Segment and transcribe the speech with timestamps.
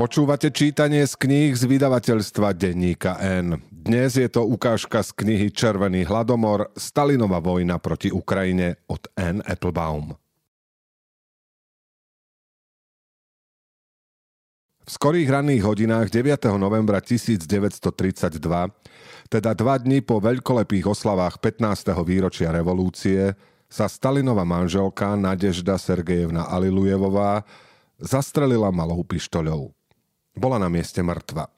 [0.00, 3.60] Počúvate čítanie z kníh z vydavateľstva Denníka N.
[3.68, 9.44] Dnes je to ukážka z knihy Červený hladomor Stalinová vojna proti Ukrajine od N.
[9.44, 10.16] Applebaum.
[14.80, 16.48] V skorých ranných hodinách 9.
[16.56, 18.40] novembra 1932,
[19.28, 21.92] teda dva dní po veľkolepých oslavách 15.
[22.08, 23.36] výročia revolúcie,
[23.68, 27.44] sa Stalinova manželka Nadežda Sergejevna Alilujevová
[28.00, 29.76] zastrelila malou pištoľou.
[30.40, 31.52] Bola na mieste mŕtva.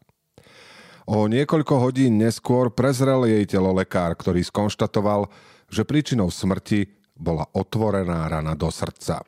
[1.06, 5.30] O niekoľko hodín neskôr prezrel jej telo lekár, ktorý skonštatoval,
[5.70, 9.22] že príčinou smrti bola otvorená rana do srdca.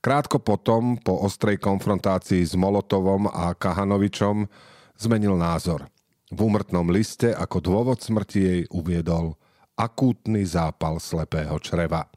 [0.00, 4.48] Krátko potom, po ostrej konfrontácii s Molotovom a Kahanovičom,
[4.96, 5.84] zmenil názor.
[6.32, 9.36] V úmrtnom liste ako dôvod smrti jej uviedol
[9.76, 12.08] akútny zápal slepého čreva.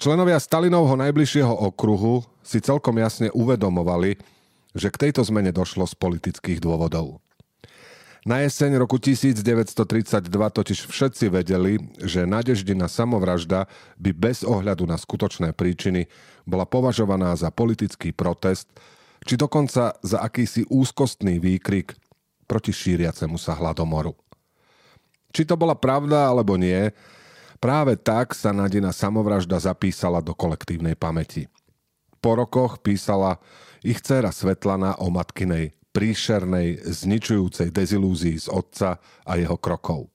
[0.00, 4.39] Členovia Stalinovho najbližšieho okruhu si celkom jasne uvedomovali,
[4.74, 7.18] že k tejto zmene došlo z politických dôvodov.
[8.28, 13.64] Na jeseň roku 1932 totiž všetci vedeli, že nadeždina samovražda
[13.96, 16.04] by bez ohľadu na skutočné príčiny
[16.44, 18.68] bola považovaná za politický protest,
[19.24, 21.96] či dokonca za akýsi úzkostný výkrik
[22.44, 24.12] proti šíriacemu sa hladomoru.
[25.32, 26.92] Či to bola pravda alebo nie,
[27.56, 31.48] práve tak sa Nadina samovražda zapísala do kolektívnej pamäti.
[32.20, 33.40] Po rokoch písala
[33.84, 40.06] ich dcéra Svetlana o matkinej príšernej, zničujúcej dezilúzii z otca a jeho krokov.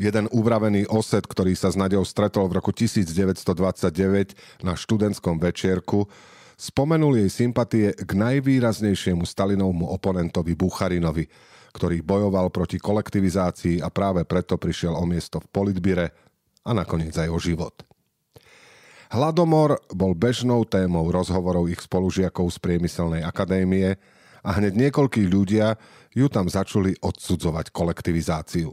[0.00, 6.08] Jeden uvravený osed, ktorý sa s Nadeou stretol v roku 1929 na študentskom večierku,
[6.56, 11.28] spomenul jej sympatie k najvýraznejšiemu Stalinovmu oponentovi Bucharinovi,
[11.76, 16.06] ktorý bojoval proti kolektivizácii a práve preto prišiel o miesto v politbire
[16.64, 17.89] a nakoniec aj o život.
[19.10, 23.98] Hladomor bol bežnou témou rozhovorov ich spolužiakov z priemyselnej akadémie
[24.46, 25.74] a hneď niekoľkí ľudia
[26.14, 28.70] ju tam začuli odsudzovať kolektivizáciu.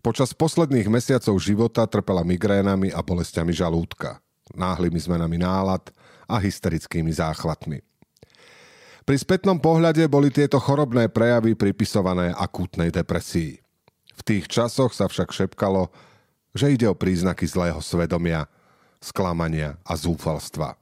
[0.00, 4.24] Počas posledných mesiacov života trpela migrénami a bolestiami žalúdka,
[4.56, 5.92] náhlymi zmenami nálad
[6.24, 7.84] a hysterickými záchvatmi.
[9.04, 13.60] Pri spätnom pohľade boli tieto chorobné prejavy pripisované akútnej depresii.
[14.16, 15.92] V tých časoch sa však šepkalo,
[16.56, 18.48] že ide o príznaky zlého svedomia–
[19.00, 20.76] sklamania a zúfalstva.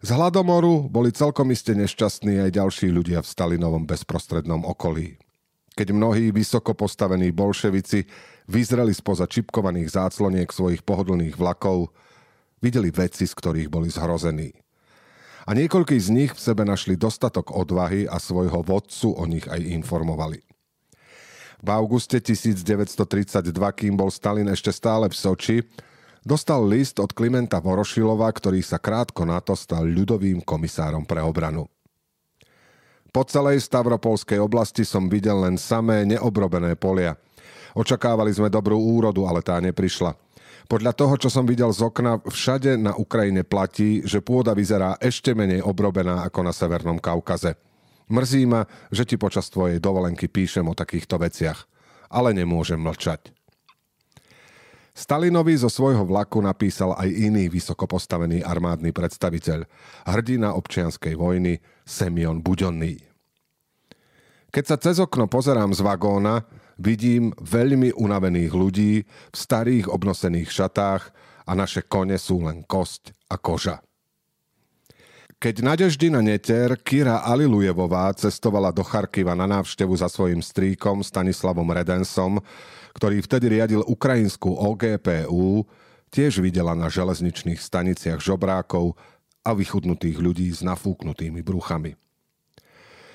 [0.00, 5.20] Z hladomoru boli celkom iste nešťastní aj ďalší ľudia v Stalinovom bezprostrednom okolí.
[5.76, 8.08] Keď mnohí vysoko postavení bolševici
[8.48, 11.92] vyzreli spoza čipkovaných zácloniek svojich pohodlných vlakov,
[12.64, 14.56] videli veci, z ktorých boli zhrození.
[15.48, 19.60] A niekoľkí z nich v sebe našli dostatok odvahy a svojho vodcu o nich aj
[19.60, 20.40] informovali.
[21.60, 25.56] V auguste 1932, kým bol Stalin ešte stále v Soči,
[26.24, 31.68] dostal list od Klimenta Vorošilova, ktorý sa krátko na to stal ľudovým komisárom pre obranu.
[33.10, 37.18] Po celej Stavropolskej oblasti som videl len samé neobrobené polia.
[37.74, 40.14] Očakávali sme dobrú úrodu, ale tá neprišla.
[40.70, 45.34] Podľa toho, čo som videl z okna, všade na Ukrajine platí, že pôda vyzerá ešte
[45.34, 47.58] menej obrobená ako na Severnom Kaukaze.
[48.06, 51.66] Mrzí ma, že ti počas tvojej dovolenky píšem o takýchto veciach.
[52.10, 53.34] Ale nemôžem mlčať.
[54.90, 59.64] Stalinovi zo svojho vlaku napísal aj iný vysoko postavený armádny predstaviteľ,
[60.06, 62.98] hrdina občianskej vojny Semion Budonný.
[64.50, 66.42] Keď sa cez okno pozerám z vagóna,
[66.74, 71.02] vidím veľmi unavených ľudí v starých obnosených šatách
[71.46, 73.78] a naše kone sú len kosť a koža.
[75.40, 82.44] Keď Nadeždina Neter Kira Alilujevová cestovala do Charkiva na návštevu za svojim strýkom Stanislavom Redensom,
[82.92, 85.64] ktorý vtedy riadil ukrajinskú OGPU,
[86.12, 89.00] tiež videla na železničných staniciach žobrákov
[89.40, 91.96] a vychudnutých ľudí s nafúknutými bruchami.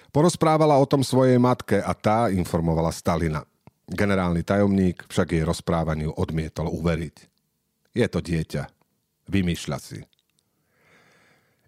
[0.09, 3.45] Porozprávala o tom svojej matke a tá informovala Stalina.
[3.85, 7.15] Generálny tajomník však jej rozprávaniu odmietol uveriť.
[7.93, 8.65] Je to dieťa.
[9.29, 10.14] Vymýšľa si.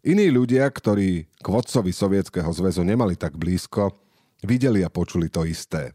[0.08, 3.92] Iní ľudia, ktorí k vodcovi Sovietskeho zväzu nemali tak blízko,
[4.40, 5.92] videli a počuli to isté.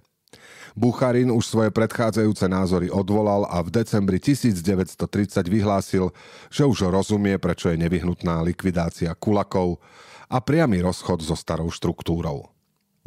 [0.76, 5.08] Bucharin už svoje predchádzajúce názory odvolal a v decembri 1930
[5.48, 6.12] vyhlásil,
[6.52, 9.80] že už rozumie, prečo je nevyhnutná likvidácia kulakov
[10.28, 12.52] a priamy rozchod so starou štruktúrou.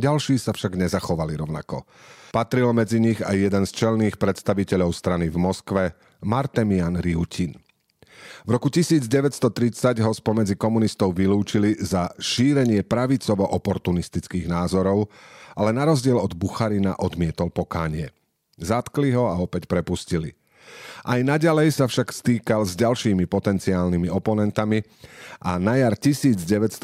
[0.01, 1.85] Ďalší sa však nezachovali rovnako.
[2.33, 5.83] Patril medzi nich aj jeden z čelných predstaviteľov strany v Moskve,
[6.25, 7.64] Martemian Riutin.
[8.45, 15.09] V roku 1930 ho spomedzi komunistov vylúčili za šírenie pravicovo-oportunistických názorov,
[15.55, 18.11] ale na rozdiel od Bucharina odmietol pokánie.
[18.55, 20.35] Zatkli ho a opäť prepustili.
[21.05, 24.81] Aj naďalej sa však stýkal s ďalšími potenciálnymi oponentami
[25.37, 26.81] a na jar 1932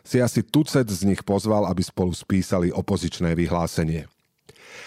[0.00, 4.08] si asi tucet z nich pozval, aby spolu spísali opozičné vyhlásenie.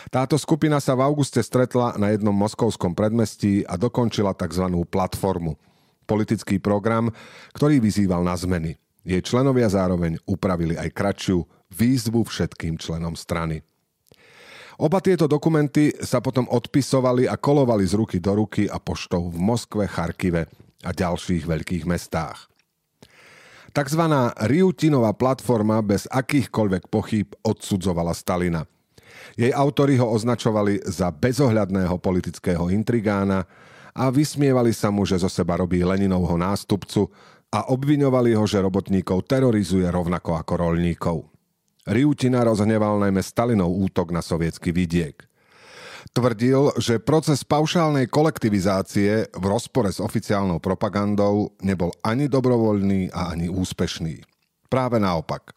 [0.09, 4.65] Táto skupina sa v auguste stretla na jednom moskovskom predmestí a dokončila tzv.
[4.89, 5.57] platformu.
[6.05, 7.09] Politický program,
[7.57, 8.77] ktorý vyzýval na zmeny.
[9.05, 13.61] Jej členovia zároveň upravili aj kratšiu výzvu všetkým členom strany.
[14.75, 19.37] Oba tieto dokumenty sa potom odpisovali a kolovali z ruky do ruky a poštou v
[19.39, 20.51] Moskve, Charkive
[20.83, 22.51] a ďalších veľkých mestách.
[23.71, 28.67] Takzvaná Riutinová platforma bez akýchkoľvek pochyb odsudzovala Stalina.
[29.35, 33.43] Jej autori ho označovali za bezohľadného politického intrigána
[33.91, 37.11] a vysmievali sa mu, že zo seba robí Leninovho nástupcu
[37.51, 41.17] a obviňovali ho, že robotníkov terorizuje rovnako ako rolníkov.
[41.83, 45.19] Riutina rozhneval najmä Stalinov útok na sovietský vidiek.
[46.15, 53.51] Tvrdil, že proces paušálnej kolektivizácie v rozpore s oficiálnou propagandou nebol ani dobrovoľný a ani
[53.51, 54.23] úspešný.
[54.71, 55.51] Práve naopak.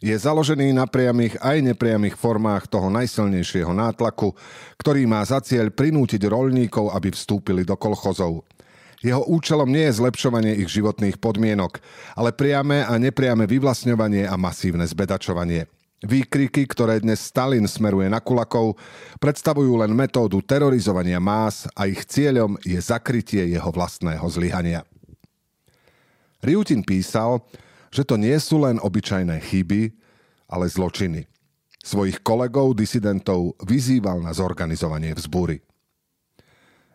[0.00, 4.32] Je založený na priamých aj nepriamých formách toho najsilnejšieho nátlaku,
[4.80, 8.40] ktorý má za cieľ prinútiť rolníkov, aby vstúpili do kolchozov–
[9.00, 11.80] jeho účelom nie je zlepšovanie ich životných podmienok,
[12.20, 15.64] ale priame a nepriame vyvlastňovanie a masívne zbedačovanie.
[16.04, 18.76] Výkriky, ktoré dnes Stalin smeruje na kulakov,
[19.20, 24.84] predstavujú len metódu terorizovania más a ich cieľom je zakrytie jeho vlastného zlyhania.
[26.40, 27.44] Riutin písal,
[27.90, 29.94] že to nie sú len obyčajné chyby,
[30.50, 31.26] ale zločiny.
[31.80, 35.64] Svojich kolegov, disidentov vyzýval na zorganizovanie vzbúry.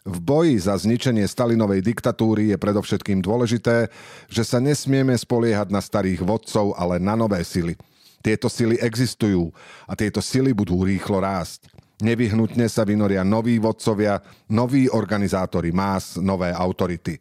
[0.06, 3.90] V boji za zničenie Stalinovej diktatúry je predovšetkým dôležité,
[4.30, 7.74] že sa nesmieme spoliehať na starých vodcov, ale na nové sily.
[8.22, 9.50] Tieto sily existujú
[9.90, 11.74] a tieto sily budú rýchlo rásť.
[12.06, 14.22] Nevyhnutne sa vynoria noví vodcovia,
[14.54, 17.18] noví organizátori más, nové autority.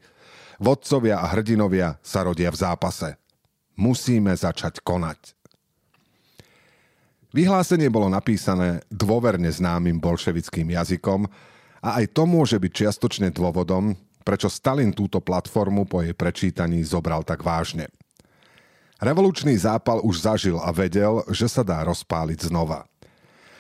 [0.61, 3.24] Vodcovia a hrdinovia sa rodia v zápase.
[3.75, 5.35] Musíme začať konať.
[7.35, 11.27] Vyhlásenie bolo napísané dôverne známym bolševickým jazykom,
[11.85, 13.93] a aj to môže byť čiastočne dôvodom,
[14.25, 17.93] prečo Stalin túto platformu po jej prečítaní zobral tak vážne.
[19.05, 22.89] Revolučný zápal už zažil a vedel, že sa dá rozpáliť znova.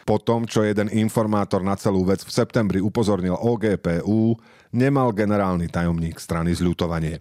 [0.08, 4.40] Po tom, čo jeden informátor na celú vec v septembri upozornil OGPU,
[4.72, 7.20] nemal generálny tajomník strany zľutovanie.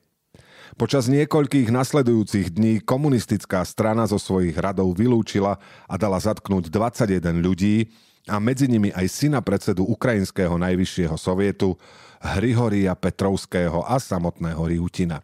[0.73, 7.91] Počas niekoľkých nasledujúcich dní komunistická strana zo svojich radov vylúčila a dala zatknúť 21 ľudí,
[8.23, 11.75] a medzi nimi aj syna predsedu Ukrajinského najvyššieho sovietu
[12.23, 15.19] Hrihoria Petrovského a samotného Riutina.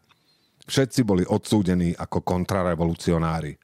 [0.67, 3.55] Všetci boli odsúdení ako kontrarevolucionári.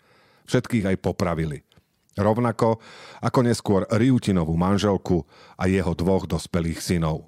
[0.47, 1.67] Všetkých aj popravili.
[2.15, 2.79] Rovnako
[3.19, 5.27] ako neskôr Riutinovú manželku
[5.59, 7.27] a jeho dvoch dospelých synov.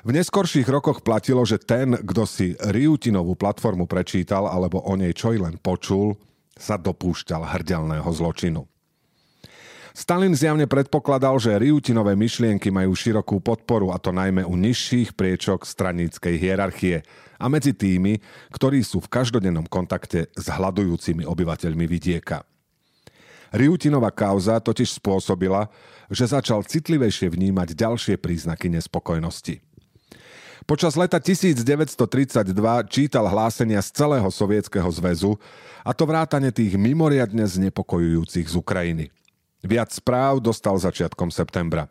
[0.00, 5.36] V neskorších rokoch platilo, že ten, kto si Riutinovú platformu prečítal alebo o nej čo
[5.36, 6.16] i len počul,
[6.56, 8.64] sa dopúšťal hrdelného zločinu.
[9.90, 15.66] Stalin zjavne predpokladal, že Riutinové myšlienky majú širokú podporu, a to najmä u nižších priečok
[15.66, 17.02] straníckej hierarchie
[17.36, 18.22] a medzi tými,
[18.54, 22.46] ktorí sú v každodennom kontakte s hľadujúcimi obyvateľmi vidieka.
[23.50, 25.66] Riutinová kauza totiž spôsobila,
[26.06, 29.69] že začal citlivejšie vnímať ďalšie príznaky nespokojnosti.
[30.68, 31.96] Počas leta 1932
[32.88, 35.40] čítal hlásenia z celého Sovietskeho zväzu,
[35.80, 39.06] a to vrátane tých mimoriadne znepokojujúcich z Ukrajiny–
[39.60, 41.88] Viac správ dostal začiatkom septembra.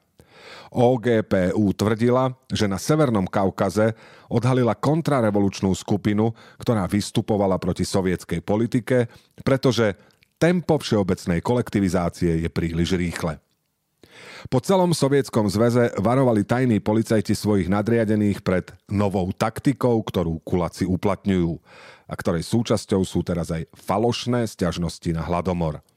[0.74, 3.94] OGPU tvrdila, že na Severnom Kaukaze
[4.30, 9.10] odhalila kontrarevolučnú skupinu, ktorá vystupovala proti sovietskej politike,
[9.42, 9.98] pretože
[10.42, 13.42] tempo všeobecnej kolektivizácie je príliš rýchle.
[14.48, 21.54] Po celom sovietskom zväze varovali tajní policajti svojich nadriadených pred novou taktikou, ktorú kulaci uplatňujú
[22.10, 25.80] a ktorej súčasťou sú teraz aj falošné sťažnosti na hladomor–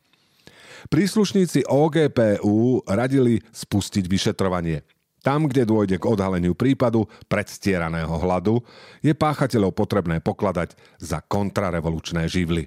[0.90, 4.82] Príslušníci OGPU radili spustiť vyšetrovanie.
[5.22, 8.58] Tam, kde dôjde k odhaleniu prípadu predstieraného hladu,
[8.98, 12.66] je páchateľov potrebné pokladať za kontrarevolučné živly.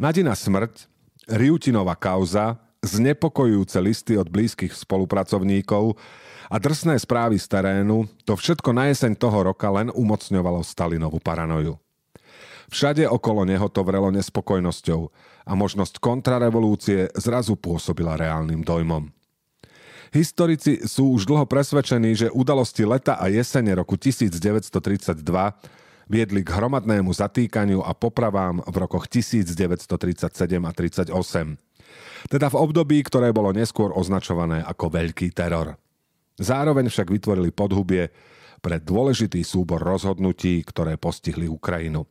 [0.00, 0.88] Nadina smrť,
[1.28, 5.96] Riutinová kauza, znepokojujúce listy od blízkych spolupracovníkov
[6.52, 11.80] a drsné správy z terénu, to všetko na jeseň toho roka len umocňovalo Stalinovú paranoju.
[12.68, 15.00] Všade okolo neho to vrelo nespokojnosťou
[15.44, 19.12] a možnosť kontrarevolúcie zrazu pôsobila reálnym dojmom.
[20.14, 25.26] Historici sú už dlho presvedčení, že udalosti leta a jesene roku 1932
[26.06, 30.30] viedli k hromadnému zatýkaniu a popravám v rokoch 1937
[30.62, 31.63] a 1938.
[32.26, 35.76] Teda v období, ktoré bolo neskôr označované ako Veľký teror.
[36.40, 38.10] Zároveň však vytvorili podhubie
[38.58, 42.08] pre dôležitý súbor rozhodnutí, ktoré postihli Ukrajinu.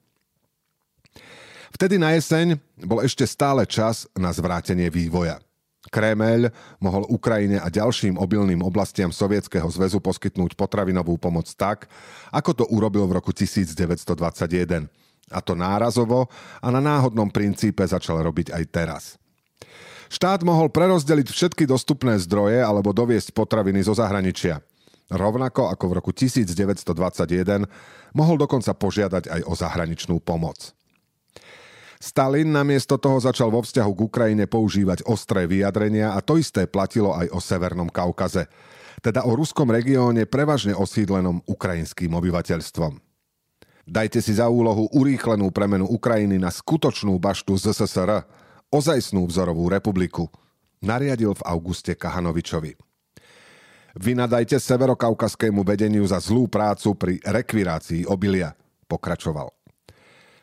[1.73, 5.41] Vtedy na jeseň bol ešte stále čas na zvrátenie vývoja.
[5.89, 11.91] Kremeľ mohol Ukrajine a ďalším obilným oblastiam Sovietskeho zväzu poskytnúť potravinovú pomoc tak,
[12.31, 14.87] ako to urobil v roku 1921.
[15.33, 16.29] A to nárazovo
[16.61, 19.03] a na náhodnom princípe začal robiť aj teraz.
[20.13, 24.61] Štát mohol prerozdeliť všetky dostupné zdroje alebo doviesť potraviny zo zahraničia.
[25.09, 27.65] Rovnako ako v roku 1921
[28.13, 30.73] mohol dokonca požiadať aj o zahraničnú pomoc.
[32.03, 37.15] Stalin namiesto toho začal vo vzťahu k Ukrajine používať ostré vyjadrenia a to isté platilo
[37.15, 38.51] aj o Severnom Kaukaze,
[38.99, 42.99] teda o ruskom regióne prevažne osídlenom ukrajinským obyvateľstvom.
[43.87, 48.23] Dajte si za úlohu urýchlenú premenu Ukrajiny na skutočnú baštu ZSSR,
[48.73, 50.25] ozajstnú vzorovú republiku,
[50.81, 52.73] nariadil v auguste Kahanovičovi.
[53.93, 58.57] Vynadajte severokaukaskému vedeniu za zlú prácu pri rekvirácii obilia,
[58.89, 59.53] pokračoval.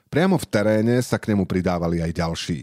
[0.06, 2.60] Priamo v teréne sa k nemu pridávali aj ďalší.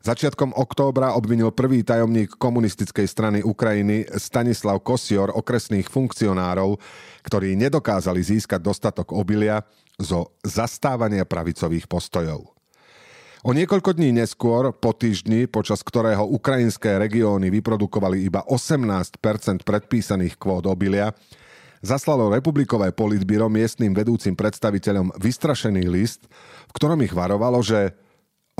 [0.00, 6.80] Začiatkom októbra obvinil prvý tajomník komunistickej strany Ukrajiny Stanislav Kosior okresných funkcionárov,
[7.20, 9.60] ktorí nedokázali získať dostatok obilia
[10.00, 12.59] zo zastávania pravicových postojov.
[13.40, 19.16] O niekoľko dní neskôr, po týždni, počas ktorého ukrajinské regióny vyprodukovali iba 18%
[19.64, 21.16] predpísaných kvót obilia,
[21.80, 26.28] zaslalo republikové politbyro miestnym vedúcim predstaviteľom vystrašený list,
[26.68, 27.96] v ktorom ich varovalo, že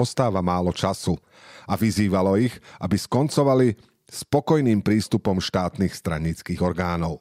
[0.01, 1.13] ostáva málo času
[1.69, 3.77] a vyzývalo ich, aby skoncovali
[4.09, 7.21] s pokojným prístupom štátnych stranických orgánov.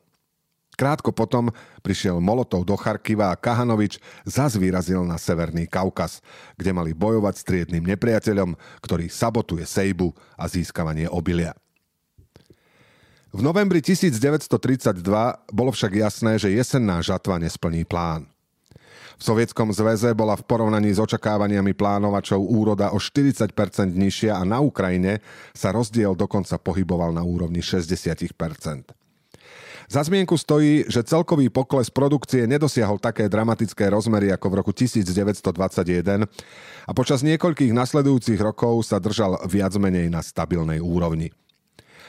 [0.79, 1.51] Krátko potom
[1.83, 6.23] prišiel Molotov do Charkiva a Kahanovič zas vyrazil na Severný Kaukaz,
[6.55, 11.51] kde mali bojovať s triednym nepriateľom, ktorý sabotuje sejbu a získavanie obilia.
[13.35, 15.03] V novembri 1932
[15.51, 18.25] bolo však jasné, že jesenná žatva nesplní plán.
[19.19, 23.51] V Sovietskom zväze bola v porovnaní s očakávaniami plánovačov úroda o 40%
[23.91, 25.19] nižšia a na Ukrajine
[25.51, 28.15] sa rozdiel dokonca pohyboval na úrovni 60
[29.89, 36.29] za zmienku stojí, že celkový pokles produkcie nedosiahol také dramatické rozmery ako v roku 1921
[36.85, 41.33] a počas niekoľkých nasledujúcich rokov sa držal viac menej na stabilnej úrovni.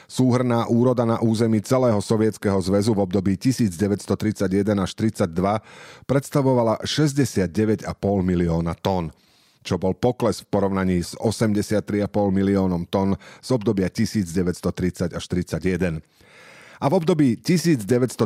[0.05, 7.89] Súhrná úroda na území celého Sovietskeho zväzu v období 1931 až 32 predstavovala 69,5
[8.21, 9.09] milióna tón
[9.61, 13.13] čo bol pokles v porovnaní s 83,5 miliónom tón
[13.45, 16.01] z obdobia 1930 až 31.
[16.81, 18.17] A v období 1932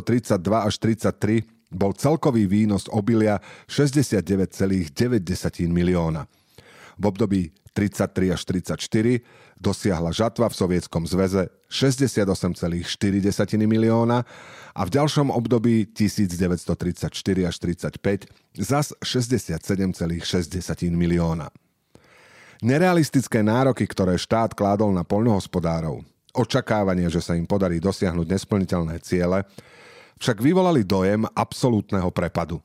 [0.64, 3.36] až 33 bol celkový výnos obilia
[3.68, 4.88] 69,9
[5.68, 6.24] milióna.
[6.96, 9.20] V období 33 až 34
[9.60, 12.80] dosiahla žatva v Sovietskom zväze 68,4
[13.68, 14.24] milióna
[14.72, 17.12] a v ďalšom období 1934
[17.44, 20.16] až 35 zas 67,6
[20.96, 21.52] milióna.
[22.64, 26.00] Nerealistické nároky, ktoré štát kládol na poľnohospodárov,
[26.36, 29.48] očakávanie, že sa im podarí dosiahnuť nesplniteľné ciele,
[30.20, 32.60] však vyvolali dojem absolútneho prepadu.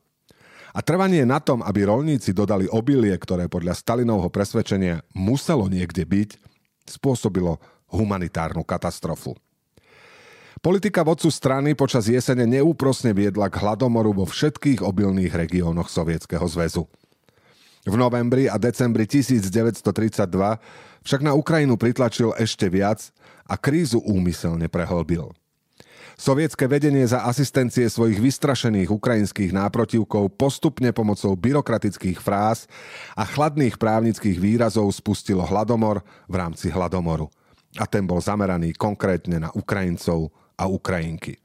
[0.72, 6.40] A trvanie na tom, aby rolníci dodali obilie, ktoré podľa Stalinovho presvedčenia muselo niekde byť,
[6.88, 7.60] spôsobilo
[7.92, 9.36] humanitárnu katastrofu.
[10.62, 16.86] Politika vodcu strany počas jesene neúprosne viedla k hladomoru vo všetkých obilných regiónoch Sovietskeho zväzu.
[17.82, 19.82] V novembri a decembri 1932
[21.02, 23.10] však na Ukrajinu pritlačil ešte viac
[23.50, 25.34] a krízu úmyselne prehlbil.
[26.22, 32.70] Sovietské vedenie za asistencie svojich vystrašených ukrajinských náprotivkov postupne pomocou byrokratických fráz
[33.18, 37.26] a chladných právnických výrazov spustilo hladomor v rámci hladomoru.
[37.82, 41.42] A ten bol zameraný konkrétne na Ukrajincov a Ukrajinky.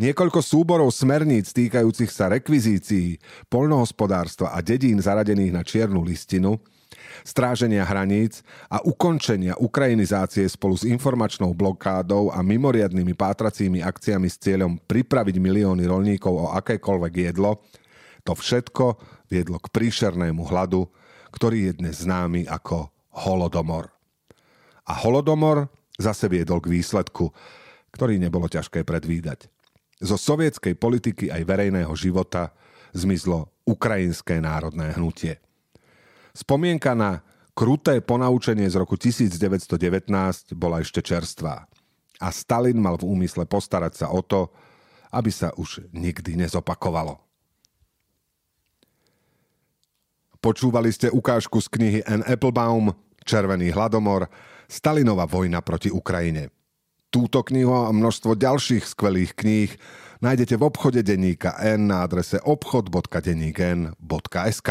[0.00, 3.20] Niekoľko súborov smerníc týkajúcich sa rekvizícií,
[3.52, 6.56] poľnohospodárstva a dedín zaradených na čiernu listinu–
[7.22, 14.80] stráženia hraníc a ukončenia ukrajinizácie spolu s informačnou blokádou a mimoriadnými pátracími akciami s cieľom
[14.84, 17.62] pripraviť milióny rolníkov o akékoľvek jedlo,
[18.24, 18.96] to všetko
[19.28, 20.88] viedlo k príšernému hladu,
[21.34, 23.92] ktorý je dnes známy ako holodomor.
[24.88, 25.68] A holodomor
[26.00, 27.30] zase viedol k výsledku,
[27.94, 29.46] ktorý nebolo ťažké predvídať.
[30.02, 32.50] Zo sovietskej politiky aj verejného života
[32.92, 35.43] zmizlo Ukrajinské národné hnutie.
[36.34, 37.22] Spomienka na
[37.54, 39.38] kruté ponaučenie z roku 1919
[40.58, 41.70] bola ešte čerstvá.
[42.18, 44.50] A Stalin mal v úmysle postarať sa o to,
[45.14, 47.22] aby sa už nikdy nezopakovalo.
[50.42, 52.20] Počúvali ste ukážku z knihy N.
[52.26, 52.92] Applebaum
[53.24, 54.28] Červený hladomor
[54.68, 56.52] Stalinova vojna proti Ukrajine.
[57.08, 59.70] Túto knihu a množstvo ďalších skvelých kníh
[60.18, 64.70] nájdete v obchode denníka N na adrese obchod.denníkn.sk.